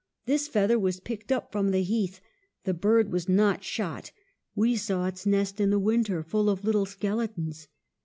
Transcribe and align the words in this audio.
This 0.25 0.47
feather 0.47 0.79
was 0.79 0.99
picked 0.99 1.31
up 1.31 1.51
from 1.51 1.69
the 1.69 1.83
heath, 1.83 2.21
the 2.63 2.73
bird 2.73 3.11
was 3.11 3.29
not 3.29 3.63
shot: 3.63 4.11
we 4.55 4.75
saw 4.75 5.05
its 5.05 5.27
nest 5.27 5.61
in 5.61 5.69
the 5.69 5.77
winter, 5.77 6.23
full 6.23 6.49
of 6.49 6.65
little 6.65 6.87
skeletons. 6.87 7.67